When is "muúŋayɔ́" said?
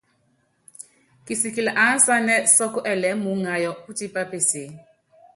3.23-3.77